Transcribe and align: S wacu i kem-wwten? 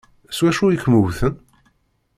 S 0.37 0.39
wacu 0.43 0.65
i 0.71 0.77
kem-wwten? 0.81 1.35